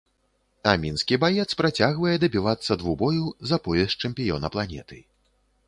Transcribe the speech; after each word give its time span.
А 0.69 0.71
мінскі 0.85 1.19
баец 1.23 1.45
працягвае 1.59 2.15
дабівацца 2.25 2.79
двубою 2.85 3.29
за 3.53 3.61
пояс 3.69 3.91
чэмпіёна 4.05 4.47
планеты. 4.59 4.97